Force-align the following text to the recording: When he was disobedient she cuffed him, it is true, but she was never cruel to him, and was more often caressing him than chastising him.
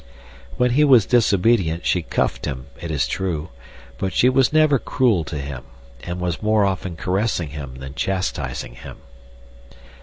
When 0.57 0.71
he 0.71 0.83
was 0.83 1.05
disobedient 1.05 1.85
she 1.85 2.01
cuffed 2.01 2.45
him, 2.47 2.65
it 2.81 2.89
is 2.89 3.05
true, 3.05 3.49
but 3.99 4.13
she 4.15 4.29
was 4.29 4.51
never 4.51 4.79
cruel 4.79 5.23
to 5.25 5.37
him, 5.37 5.63
and 6.03 6.19
was 6.19 6.41
more 6.41 6.65
often 6.65 6.95
caressing 6.95 7.49
him 7.49 7.75
than 7.75 7.93
chastising 7.93 8.77
him. 8.77 8.97